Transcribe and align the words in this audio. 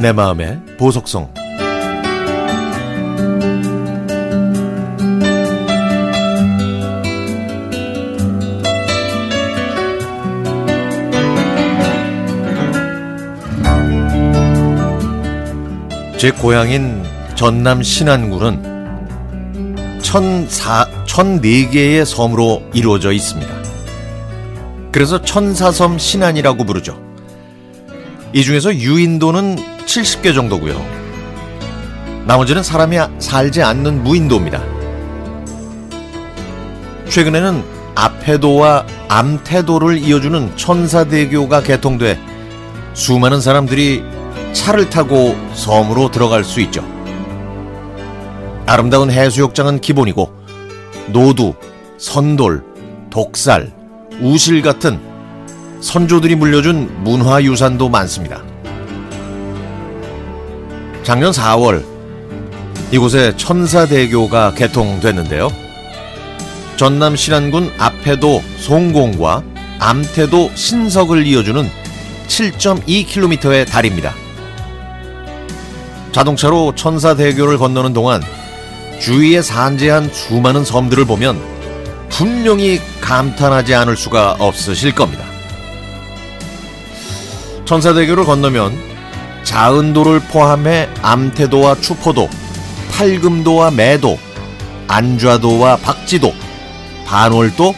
내 0.00 0.12
마음의 0.12 0.58
보석성 0.78 1.30
제 16.16 16.30
고향인 16.30 17.04
전남 17.34 17.82
신안군은 17.82 20.00
천사, 20.00 20.86
천네개의 21.04 22.06
섬으로 22.06 22.62
이루어져 22.72 23.12
있습니다. 23.12 23.52
그래서 24.92 25.20
천사섬 25.20 25.98
신안이라고 25.98 26.64
부르죠. 26.64 26.98
이 28.32 28.44
중에서 28.44 28.74
유인도는 28.74 29.79
70개 29.90 30.32
정도고요. 30.32 30.80
나머지는 32.24 32.62
사람이 32.62 32.96
살지 33.18 33.62
않는 33.62 34.04
무인도입니다. 34.04 34.62
최근에는 37.08 37.64
앞해도와 37.96 38.86
암태도를 39.08 39.98
이어주는 39.98 40.56
천사대교가 40.56 41.62
개통돼 41.62 42.20
수많은 42.94 43.40
사람들이 43.40 44.04
차를 44.52 44.90
타고 44.90 45.36
섬으로 45.54 46.12
들어갈 46.12 46.44
수 46.44 46.60
있죠. 46.60 46.84
아름다운 48.66 49.10
해수욕장은 49.10 49.80
기본이고 49.80 50.32
노두, 51.08 51.54
선돌, 51.98 52.62
독살, 53.10 53.72
우실 54.20 54.62
같은 54.62 55.00
선조들이 55.80 56.36
물려준 56.36 57.02
문화유산도 57.02 57.88
많습니다. 57.88 58.44
작년 61.10 61.32
4월 61.32 61.84
이곳에 62.92 63.36
천사대교가 63.36 64.54
개통됐는데요. 64.54 65.50
전남 66.76 67.16
신안군 67.16 67.72
앞해도 67.78 68.40
송공과 68.58 69.42
암태도 69.80 70.52
신석을 70.54 71.26
이어주는 71.26 71.68
7.2km의 72.28 73.66
다리입니다. 73.66 74.14
자동차로 76.12 76.76
천사대교를 76.76 77.58
건너는 77.58 77.92
동안 77.92 78.22
주위에 79.00 79.42
산재한 79.42 80.10
수많은 80.12 80.64
섬들을 80.64 81.06
보면 81.06 81.42
분명히 82.08 82.78
감탄하지 83.00 83.74
않을 83.74 83.96
수가 83.96 84.36
없으실 84.38 84.94
겁니다. 84.94 85.24
천사대교를 87.64 88.24
건너면 88.24 88.89
자은도를 89.42 90.20
포함해 90.20 90.88
암태도와 91.02 91.80
추포도, 91.80 92.28
팔금도와 92.92 93.70
매도, 93.70 94.18
안좌도와 94.86 95.76
박지도, 95.76 96.32
반월도, 97.06 97.74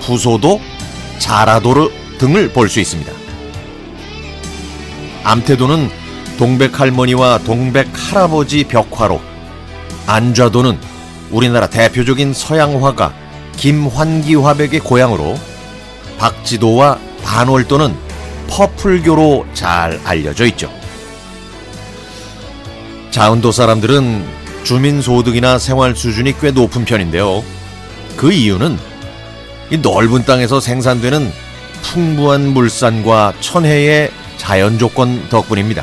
부소도, 0.00 0.60
자라도 1.18 1.90
등을 2.18 2.52
볼 2.52 2.68
수 2.68 2.80
있습니다. 2.80 3.12
암태도는 5.24 5.90
동백 6.38 6.78
할머니와 6.78 7.38
동백 7.38 7.88
할아버지 7.92 8.64
벽화로, 8.64 9.20
안좌도는 10.06 10.78
우리나라 11.30 11.66
대표적인 11.66 12.32
서양 12.32 12.84
화가 12.84 13.12
김환기 13.56 14.34
화백의 14.36 14.80
고향으로, 14.80 15.36
박지도와 16.18 16.98
반월도는 17.24 17.96
퍼플교로 18.48 19.46
잘 19.54 20.00
알려져 20.04 20.46
있죠. 20.46 20.70
자운도 23.16 23.50
사람들은 23.50 24.26
주민 24.62 25.00
소득이나 25.00 25.58
생활 25.58 25.96
수준이 25.96 26.34
꽤 26.38 26.50
높은 26.50 26.84
편인데요. 26.84 27.42
그 28.14 28.30
이유는 28.30 28.76
이 29.70 29.78
넓은 29.78 30.26
땅에서 30.26 30.60
생산되는 30.60 31.32
풍부한 31.80 32.48
물산과 32.48 33.32
천혜의 33.40 34.10
자연 34.36 34.78
조건 34.78 35.30
덕분입니다. 35.30 35.82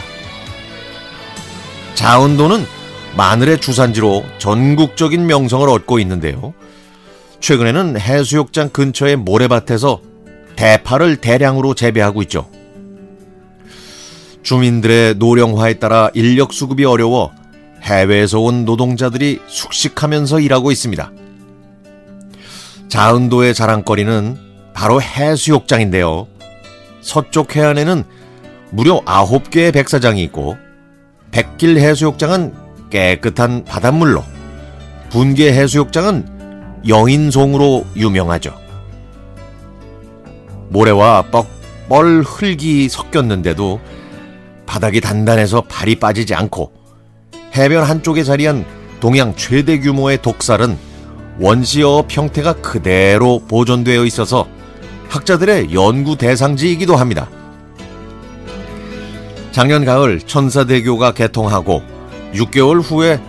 자운도는 1.95 2.67
마늘의 3.17 3.61
주산지로 3.61 4.23
전국적인 4.37 5.25
명성을 5.25 5.67
얻고 5.67 5.97
있는데요. 5.97 6.53
최근에는 7.39 7.99
해수욕장 7.99 8.69
근처의 8.69 9.15
모래밭에서 9.15 10.01
대파를 10.55 11.15
대량으로 11.15 11.73
재배하고 11.73 12.21
있죠. 12.21 12.47
주민들의 14.43 15.15
노령화에 15.15 15.75
따라 15.75 16.09
인력 16.13 16.53
수급이 16.53 16.83
어려워 16.85 17.31
해외에서 17.81 18.39
온 18.41 18.65
노동자들이 18.65 19.39
숙식하면서 19.47 20.41
일하고 20.41 20.71
있습니다. 20.71 21.11
자은도의 22.89 23.53
자랑거리는 23.53 24.37
바로 24.73 25.01
해수욕장인데요. 25.01 26.27
서쪽 27.01 27.55
해안에는 27.55 28.03
무려 28.71 29.01
9개의 29.01 29.73
백사장이 29.73 30.21
있고 30.23 30.57
백길 31.31 31.77
해수욕장은 31.77 32.53
깨끗한 32.89 33.65
바닷물로 33.65 34.23
분계 35.09 35.51
해수욕장은 35.53 36.83
영인송으로 36.87 37.85
유명하죠. 37.95 38.53
모래와 40.69 41.25
뻑뻘 41.31 42.23
흙이 42.23 42.89
섞였는데도 42.89 43.79
바닥이 44.65 45.01
단단해서 45.01 45.61
발이 45.61 45.95
빠지지 45.95 46.33
않고 46.33 46.71
해변 47.55 47.83
한쪽에 47.83 48.23
자리한 48.23 48.65
동양 48.99 49.35
최대 49.35 49.79
규모의 49.79 50.21
독살은 50.21 50.77
원시어 51.39 52.05
형태가 52.09 52.53
그대로 52.61 53.39
보존되어 53.47 54.05
있어서 54.05 54.47
학자들의 55.09 55.73
연구 55.73 56.15
대상지이기도 56.15 56.95
합니다. 56.95 57.29
작년 59.51 59.85
가을 59.85 60.19
천사대교가 60.19 61.13
개통하고 61.13 61.83
6개월 62.33 62.81
후에 62.81 63.21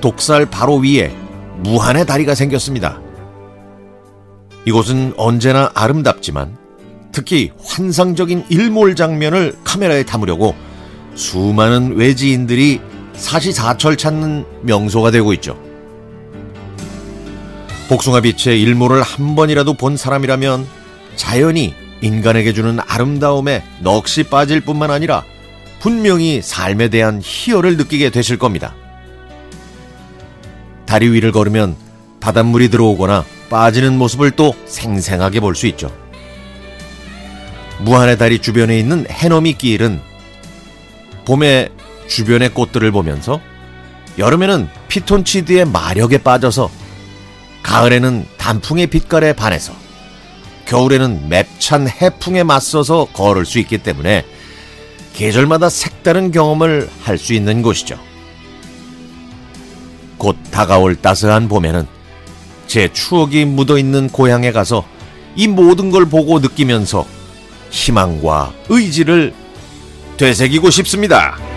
독살 0.00 0.46
바로 0.46 0.76
위에 0.76 1.14
무한의 1.58 2.06
다리가 2.06 2.34
생겼습니다. 2.34 3.00
이곳은 4.66 5.14
언제나 5.16 5.70
아름답지만 5.74 6.56
특히 7.12 7.50
환상적인 7.62 8.46
일몰 8.50 8.94
장면을 8.94 9.56
카메라에 9.64 10.02
담으려고 10.04 10.54
수많은 11.20 11.96
외지인들이 11.96 12.80
사시사철 13.12 13.98
찾는 13.98 14.46
명소가 14.62 15.10
되고 15.10 15.34
있죠. 15.34 15.60
복숭아 17.90 18.22
빛의 18.22 18.62
일몰을 18.62 19.02
한 19.02 19.36
번이라도 19.36 19.74
본 19.74 19.98
사람이라면 19.98 20.66
자연이 21.16 21.74
인간에게 22.00 22.54
주는 22.54 22.78
아름다움에 22.86 23.62
넋이 23.82 24.24
빠질 24.30 24.62
뿐만 24.62 24.90
아니라 24.90 25.22
분명히 25.80 26.40
삶에 26.40 26.88
대한 26.88 27.20
희열을 27.22 27.76
느끼게 27.76 28.08
되실 28.08 28.38
겁니다. 28.38 28.74
다리 30.86 31.08
위를 31.10 31.32
걸으면 31.32 31.76
바닷물이 32.20 32.70
들어오거나 32.70 33.26
빠지는 33.50 33.98
모습을 33.98 34.30
또 34.30 34.54
생생하게 34.64 35.40
볼 35.40 35.54
수 35.54 35.66
있죠. 35.66 35.94
무한의 37.80 38.16
다리 38.16 38.38
주변에 38.38 38.78
있는 38.78 39.04
해넘이 39.10 39.54
길은 39.54 40.09
봄에 41.24 41.68
주변의 42.08 42.50
꽃들을 42.54 42.90
보면서 42.92 43.40
여름에는 44.18 44.68
피톤치드의 44.88 45.66
마력에 45.66 46.18
빠져서 46.18 46.70
가을에는 47.62 48.26
단풍의 48.36 48.88
빛깔에 48.88 49.32
반해서 49.34 49.72
겨울에는 50.66 51.28
맵찬 51.28 51.88
해풍에 51.88 52.42
맞서서 52.42 53.06
걸을 53.12 53.44
수 53.44 53.58
있기 53.58 53.78
때문에 53.78 54.24
계절마다 55.14 55.68
색다른 55.68 56.30
경험을 56.30 56.88
할 57.02 57.18
수 57.18 57.34
있는 57.34 57.62
곳이죠. 57.62 57.98
곧 60.16 60.36
다가올 60.50 60.96
따스한 60.96 61.48
봄에는 61.48 61.86
제 62.66 62.92
추억이 62.92 63.44
묻어 63.44 63.78
있는 63.78 64.08
고향에 64.08 64.52
가서 64.52 64.84
이 65.34 65.48
모든 65.48 65.90
걸 65.90 66.06
보고 66.06 66.38
느끼면서 66.38 67.06
희망과 67.70 68.52
의지를 68.68 69.34
되새기고 70.20 70.68
싶습니다. 70.68 71.49